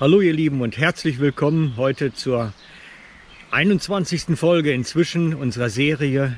[0.00, 2.52] Hallo ihr Lieben und herzlich willkommen heute zur
[3.52, 4.36] 21.
[4.36, 6.36] Folge inzwischen unserer Serie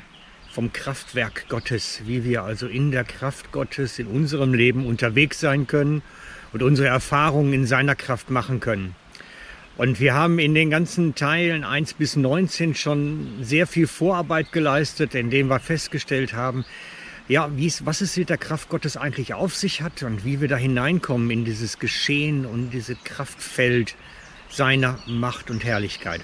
[0.50, 5.66] vom Kraftwerk Gottes, wie wir also in der Kraft Gottes in unserem Leben unterwegs sein
[5.66, 6.02] können
[6.52, 8.94] und unsere Erfahrungen in seiner Kraft machen können.
[9.78, 15.14] Und wir haben in den ganzen Teilen 1 bis 19 schon sehr viel Vorarbeit geleistet,
[15.14, 16.66] indem wir festgestellt haben,
[17.28, 20.40] ja, wie es, was es mit der Kraft Gottes eigentlich auf sich hat und wie
[20.40, 23.94] wir da hineinkommen in dieses Geschehen und dieses Kraftfeld
[24.48, 26.20] seiner Macht und Herrlichkeit.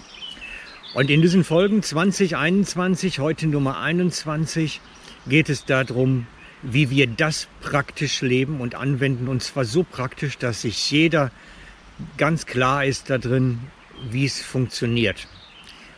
[0.95, 4.81] Und in diesen Folgen 2021, heute Nummer 21,
[5.27, 6.27] geht es darum,
[6.63, 9.27] wie wir das praktisch leben und anwenden.
[9.29, 11.31] Und zwar so praktisch, dass sich jeder
[12.17, 13.59] ganz klar ist da drin,
[14.11, 15.27] wie es funktioniert.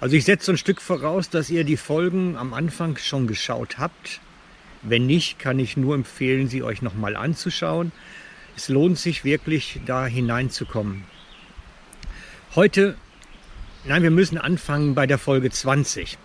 [0.01, 4.21] Also ich setze ein Stück voraus, dass ihr die Folgen am Anfang schon geschaut habt.
[4.87, 7.91] Wenn nicht, kann ich nur empfehlen, sie euch nochmal anzuschauen.
[8.55, 11.05] Es lohnt sich wirklich, da hineinzukommen.
[12.55, 12.97] Heute,
[13.87, 16.19] nein, wir müssen anfangen bei der Folge 20.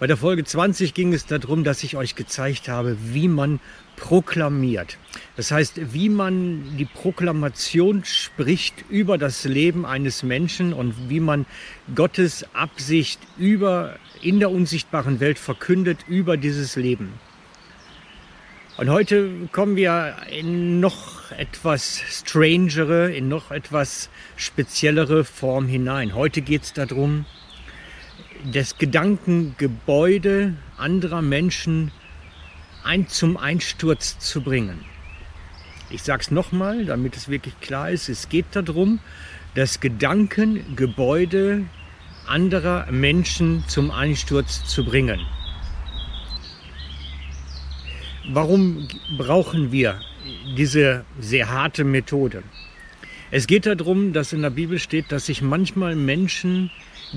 [0.00, 3.60] Bei der Folge 20 ging es darum, dass ich euch gezeigt habe, wie man
[3.96, 4.96] proklamiert.
[5.36, 11.46] Das heißt, wie man die Proklamation spricht über das Leben eines Menschen und wie man
[11.94, 17.12] Gottes Absicht über in der unsichtbaren Welt verkündet über dieses Leben.
[18.78, 26.14] Und heute kommen wir in noch etwas strangere, in noch etwas speziellere Form hinein.
[26.14, 27.24] Heute geht es darum,
[28.52, 31.90] das Gedankengebäude anderer Menschen
[32.84, 34.84] ein, zum Einsturz zu bringen.
[35.90, 38.08] Ich sage es nochmal, damit es wirklich klar ist.
[38.08, 39.00] Es geht darum,
[39.56, 41.64] das Gedankengebäude
[42.28, 45.18] anderer Menschen zum Einsturz zu bringen.
[48.30, 50.02] Warum brauchen wir
[50.54, 52.42] diese sehr harte Methode?
[53.30, 56.70] Es geht darum, dass in der Bibel steht, dass sich manchmal Menschen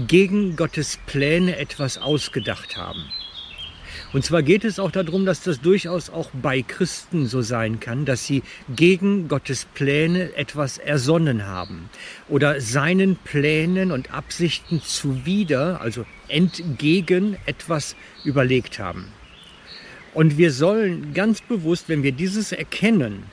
[0.07, 3.03] gegen Gottes Pläne etwas ausgedacht haben.
[4.13, 8.05] Und zwar geht es auch darum, dass das durchaus auch bei Christen so sein kann,
[8.05, 8.41] dass sie
[8.73, 11.89] gegen Gottes Pläne etwas ersonnen haben
[12.29, 19.07] oder seinen Plänen und Absichten zuwider, also entgegen etwas überlegt haben.
[20.13, 23.23] Und wir sollen ganz bewusst, wenn wir dieses erkennen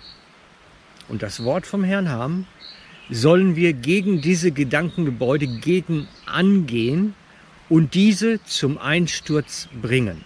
[1.09, 2.47] und das Wort vom Herrn haben,
[3.11, 7.15] sollen wir gegen diese Gedankengebäude gegen angehen
[7.69, 10.25] und diese zum Einsturz bringen.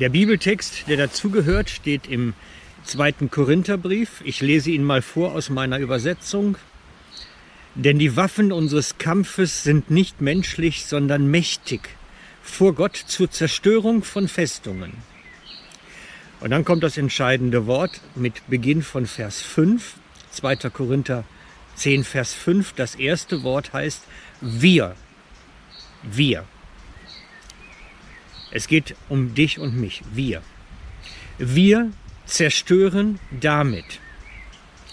[0.00, 2.34] Der Bibeltext, der dazugehört, steht im
[2.84, 4.20] zweiten Korintherbrief.
[4.24, 6.56] Ich lese ihn mal vor aus meiner Übersetzung.
[7.74, 11.96] Denn die Waffen unseres Kampfes sind nicht menschlich, sondern mächtig
[12.42, 14.92] vor Gott zur Zerstörung von Festungen.
[16.40, 19.94] Und dann kommt das entscheidende Wort mit Beginn von Vers 5,
[20.32, 20.56] 2.
[20.70, 21.24] Korinther
[21.76, 22.72] 10, Vers 5.
[22.74, 24.02] Das erste Wort heißt
[24.40, 24.96] wir.
[26.02, 26.44] Wir.
[28.50, 30.02] Es geht um dich und mich.
[30.12, 30.42] Wir.
[31.38, 31.92] Wir
[32.26, 34.00] zerstören damit.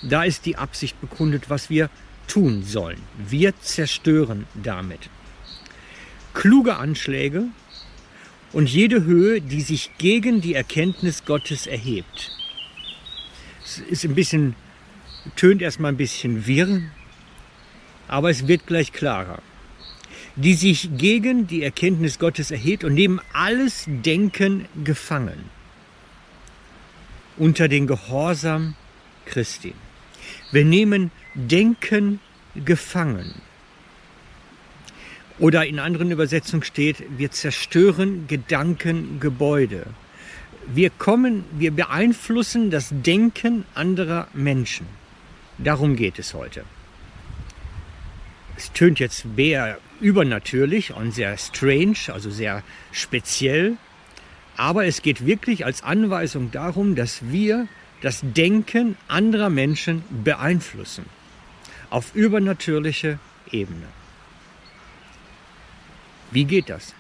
[0.03, 1.89] Da ist die Absicht bekundet, was wir
[2.27, 3.01] tun sollen.
[3.17, 5.09] Wir zerstören damit
[6.33, 7.45] kluge Anschläge
[8.51, 12.31] und jede Höhe, die sich gegen die Erkenntnis Gottes erhebt.
[13.63, 14.55] Es ist ein bisschen,
[15.35, 16.81] tönt erstmal ein bisschen wirr,
[18.07, 19.41] aber es wird gleich klarer.
[20.35, 25.49] Die sich gegen die Erkenntnis Gottes erhebt und nehmen alles Denken gefangen
[27.39, 28.75] unter den Gehorsam
[29.25, 29.73] Christi.
[30.51, 32.19] Wir nehmen Denken
[32.53, 33.33] gefangen.
[35.39, 39.85] Oder in anderen Übersetzungen steht, wir zerstören Gedankengebäude.
[40.67, 44.85] Wir kommen, wir beeinflussen das Denken anderer Menschen.
[45.57, 46.63] Darum geht es heute.
[48.57, 52.61] Es tönt jetzt sehr übernatürlich und sehr strange, also sehr
[52.91, 53.77] speziell.
[54.57, 57.69] Aber es geht wirklich als Anweisung darum, dass wir
[58.01, 61.05] das Denken anderer Menschen beeinflussen.
[61.89, 63.19] Auf übernatürliche
[63.51, 63.87] Ebene.
[66.31, 66.93] Wie geht das?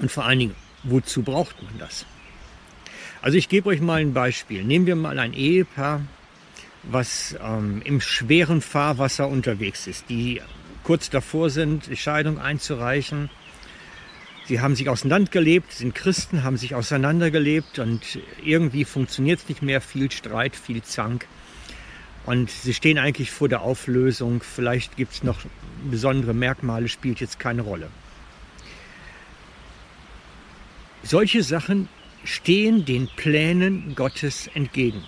[0.00, 0.54] Und vor allen Dingen,
[0.84, 2.06] wozu braucht man das?
[3.20, 4.64] Also ich gebe euch mal ein Beispiel.
[4.64, 6.02] Nehmen wir mal ein Ehepaar,
[6.82, 10.40] was ähm, im schweren Fahrwasser unterwegs ist, die
[10.82, 13.30] kurz davor sind, die Scheidung einzureichen.
[14.46, 19.80] Sie haben sich auseinandergelebt, sind Christen, haben sich auseinandergelebt und irgendwie funktioniert es nicht mehr.
[19.80, 21.26] Viel Streit, viel Zank.
[22.26, 24.42] Und sie stehen eigentlich vor der Auflösung.
[24.42, 25.38] Vielleicht gibt es noch
[25.88, 27.88] besondere Merkmale, spielt jetzt keine Rolle.
[31.02, 31.88] Solche Sachen
[32.24, 35.02] stehen den Plänen Gottes entgegen.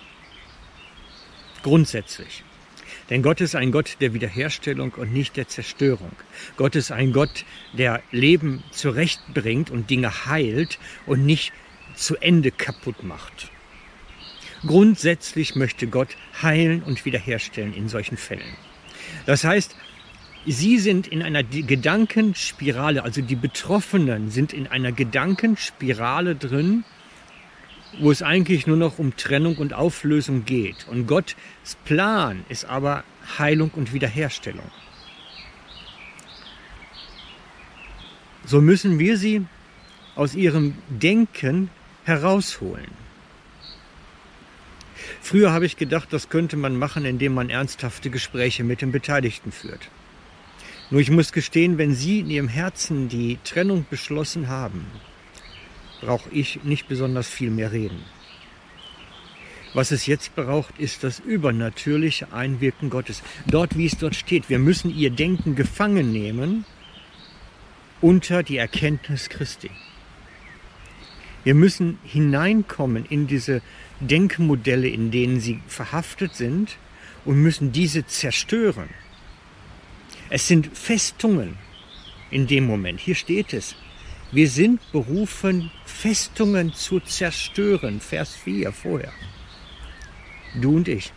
[1.63, 2.43] Grundsätzlich.
[3.09, 6.11] Denn Gott ist ein Gott der Wiederherstellung und nicht der Zerstörung.
[6.57, 11.53] Gott ist ein Gott, der Leben zurechtbringt und Dinge heilt und nicht
[11.95, 13.51] zu Ende kaputt macht.
[14.65, 18.55] Grundsätzlich möchte Gott heilen und wiederherstellen in solchen Fällen.
[19.25, 19.75] Das heißt,
[20.47, 26.83] Sie sind in einer Gedankenspirale, also die Betroffenen sind in einer Gedankenspirale drin,
[27.99, 30.87] wo es eigentlich nur noch um Trennung und Auflösung geht.
[30.87, 31.35] Und Gottes
[31.85, 33.03] Plan ist aber
[33.39, 34.69] Heilung und Wiederherstellung.
[38.45, 39.45] So müssen wir sie
[40.15, 41.71] aus ihrem Denken
[42.03, 42.91] herausholen.
[45.21, 49.51] Früher habe ich gedacht, das könnte man machen, indem man ernsthafte Gespräche mit den Beteiligten
[49.51, 49.89] führt.
[50.91, 54.85] Nur ich muss gestehen, wenn Sie in Ihrem Herzen die Trennung beschlossen haben,
[56.01, 58.03] brauche ich nicht besonders viel mehr reden.
[59.73, 63.23] Was es jetzt braucht, ist das übernatürliche Einwirken Gottes.
[63.45, 66.63] Dort, wie es dort steht, wir müssen ihr Denken gefangen nehmen
[67.99, 69.71] unter die Erkenntnis Christi.
[71.43, 73.61] Wir müssen hineinkommen in diese
[73.99, 76.77] Denkmodelle, in denen sie verhaftet sind
[77.25, 78.89] und müssen diese zerstören.
[80.35, 81.55] Es sind Festungen
[82.29, 82.99] in dem Moment.
[82.99, 83.73] Hier steht es.
[84.33, 88.01] Wir sind berufen, Festungen zu zerstören.
[88.01, 89.13] Vers 4 vorher.
[90.59, 91.13] Du und ich.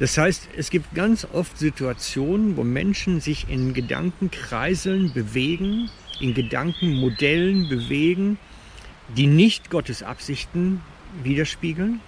[0.00, 5.88] Das heißt, es gibt ganz oft Situationen, wo Menschen sich in Gedankenkreiseln bewegen,
[6.20, 8.36] in Gedankenmodellen bewegen,
[9.16, 10.82] die nicht Gottes Absichten
[11.22, 12.02] widerspiegeln,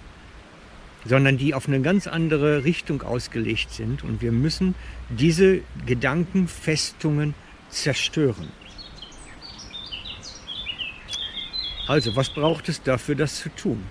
[1.05, 4.03] sondern die auf eine ganz andere Richtung ausgelegt sind.
[4.03, 4.75] Und wir müssen
[5.09, 7.35] diese Gedankenfestungen
[7.69, 8.49] zerstören.
[11.87, 13.83] Also, was braucht es dafür, das zu tun?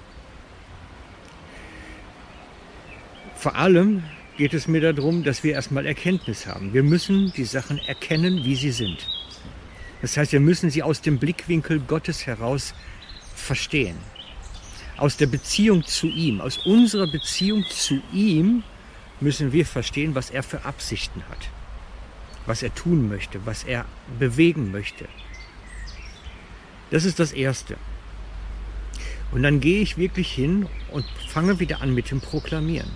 [3.36, 4.02] Vor allem
[4.36, 6.72] geht es mir darum, dass wir erstmal Erkenntnis haben.
[6.72, 9.06] Wir müssen die Sachen erkennen, wie sie sind.
[10.02, 12.74] Das heißt, wir müssen sie aus dem Blickwinkel Gottes heraus
[13.36, 13.96] verstehen
[14.96, 18.62] aus der Beziehung zu ihm, aus unserer Beziehung zu ihm
[19.20, 21.48] müssen wir verstehen, was er für Absichten hat,
[22.46, 23.86] was er tun möchte, was er
[24.18, 25.08] bewegen möchte.
[26.90, 27.76] Das ist das Erste.
[29.32, 32.90] Und dann gehe ich wirklich hin und fange wieder an mit dem Proklamieren.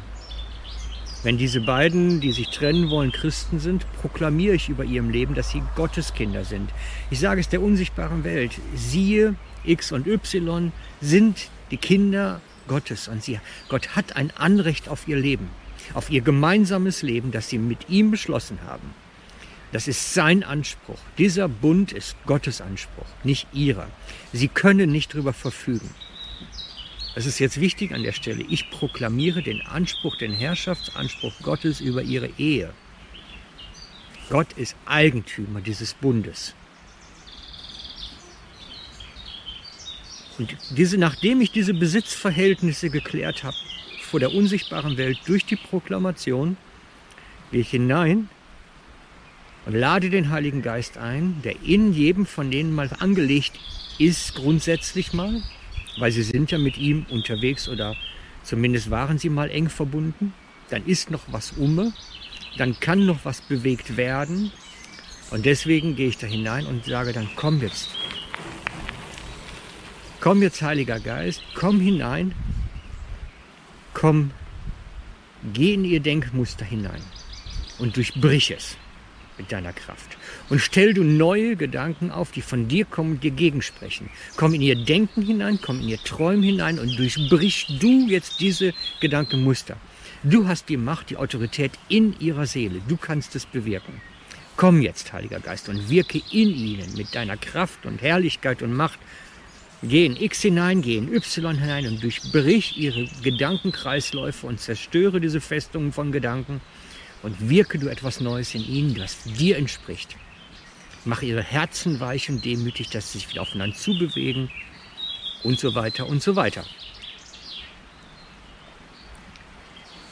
[1.25, 5.51] Wenn diese beiden, die sich trennen wollen, Christen sind, proklamiere ich über ihrem Leben, dass
[5.51, 6.71] sie Gotteskinder sind.
[7.11, 8.53] Ich sage es der unsichtbaren Welt.
[8.77, 9.35] Siehe,
[9.65, 10.71] X und Y
[11.01, 15.51] sind die Kinder Gottes und sie, Gott hat ein Anrecht auf ihr Leben,
[15.93, 18.95] auf ihr gemeinsames Leben, das sie mit ihm beschlossen haben.
[19.73, 20.99] Das ist sein Anspruch.
[21.19, 23.89] Dieser Bund ist Gottes Anspruch, nicht ihrer.
[24.33, 25.91] Sie können nicht darüber verfügen.
[27.19, 28.45] Das ist jetzt wichtig an der Stelle.
[28.49, 32.73] Ich proklamiere den Anspruch, den Herrschaftsanspruch Gottes über ihre Ehe.
[34.31, 36.55] Gott ist Eigentümer dieses Bundes.
[40.39, 43.57] Und diese, nachdem ich diese Besitzverhältnisse geklärt habe,
[44.05, 46.57] vor der unsichtbaren Welt durch die Proklamation,
[47.51, 48.29] gehe ich hinein
[49.67, 53.59] und lade den Heiligen Geist ein, der in jedem von denen mal angelegt
[53.99, 55.43] ist, grundsätzlich mal,
[55.99, 57.97] weil sie sind ja mit ihm unterwegs oder
[58.43, 60.33] zumindest waren sie mal eng verbunden.
[60.71, 61.93] Dann ist noch was umme,
[62.57, 64.53] dann kann noch was bewegt werden.
[65.31, 67.91] Und deswegen gehe ich da hinein und sage dann, komm jetzt,
[70.21, 72.35] Komm jetzt, Heiliger Geist, komm hinein,
[73.95, 74.33] komm,
[75.53, 77.03] geh in ihr Denkmuster hinein.
[77.79, 78.77] Und durchbrich es
[79.39, 80.17] mit deiner Kraft.
[80.49, 84.11] Und stell du neue Gedanken auf, die von dir kommen und dir gegensprechen.
[84.37, 88.75] Komm in ihr Denken hinein, komm in ihr Träumen hinein und durchbrich du jetzt diese
[89.01, 89.77] Gedankenmuster.
[90.23, 92.81] Du hast die Macht, die Autorität in ihrer Seele.
[92.89, 94.01] Du kannst es bewirken.
[94.57, 98.99] Komm jetzt, Heiliger Geist, und wirke in ihnen mit deiner Kraft und Herrlichkeit und Macht
[99.81, 105.41] Geh in X hinein, geh in Y hinein und durchbrich ihre Gedankenkreisläufe und zerstöre diese
[105.41, 106.61] Festungen von Gedanken
[107.23, 110.17] und wirke du etwas Neues in ihnen, das dir entspricht.
[111.05, 114.51] Mach ihre Herzen weich und demütig, dass sie sich wieder aufeinander zubewegen
[115.43, 116.65] und so weiter und so weiter.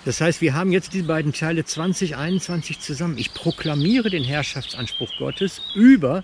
[0.04, 3.18] Das heißt, wir haben jetzt die beiden Teile 2021 zusammen.
[3.18, 6.22] Ich proklamiere den Herrschaftsanspruch Gottes über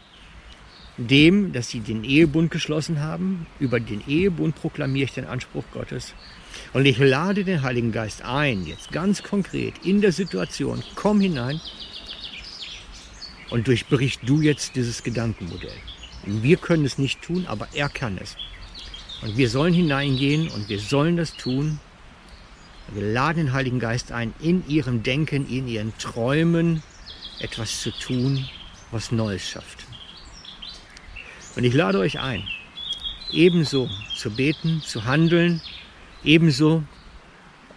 [0.96, 3.46] dem, dass sie den Ehebund geschlossen haben.
[3.58, 6.14] Über den Ehebund proklamiere ich den Anspruch Gottes.
[6.72, 11.60] Und ich lade den Heiligen Geist ein, jetzt ganz konkret in der Situation, komm hinein
[13.50, 15.70] und durchbricht du jetzt dieses Gedankenmodell.
[16.24, 18.36] Wir können es nicht tun, aber er kann es.
[19.22, 21.78] Und wir sollen hineingehen und wir sollen das tun
[22.94, 26.82] Wir laden den Heiligen Geist ein, in ihrem Denken, in ihren Träumen
[27.38, 28.46] etwas zu tun,
[28.90, 29.86] was Neues schafft.
[31.54, 32.42] Und ich lade euch ein,
[33.30, 35.60] ebenso zu beten, zu handeln,
[36.24, 36.82] ebenso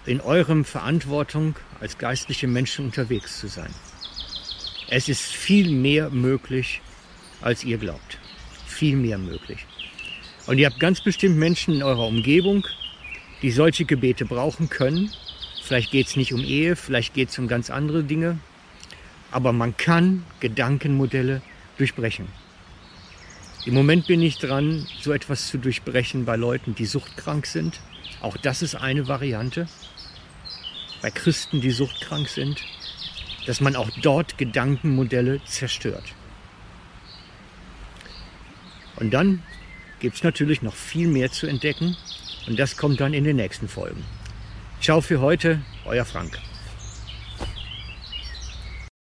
[0.05, 3.73] in eurem Verantwortung als geistliche Menschen unterwegs zu sein.
[4.87, 6.81] Es ist viel mehr möglich,
[7.41, 8.19] als ihr glaubt.
[8.65, 9.65] Viel mehr möglich.
[10.47, 12.65] Und ihr habt ganz bestimmt Menschen in eurer Umgebung,
[13.41, 15.11] die solche Gebete brauchen können.
[15.63, 18.37] Vielleicht geht es nicht um Ehe, vielleicht geht es um ganz andere Dinge.
[19.31, 21.41] Aber man kann Gedankenmodelle
[21.77, 22.27] durchbrechen.
[23.65, 27.79] Im Moment bin ich dran, so etwas zu durchbrechen bei Leuten, die suchtkrank sind.
[28.21, 29.67] Auch das ist eine Variante.
[31.01, 32.63] Bei Christen, die suchtkrank sind,
[33.47, 36.13] dass man auch dort Gedankenmodelle zerstört.
[38.97, 39.41] Und dann
[39.99, 41.97] gibt es natürlich noch viel mehr zu entdecken
[42.45, 44.03] und das kommt dann in den nächsten Folgen.
[44.79, 46.39] Ciao für heute, euer Frank.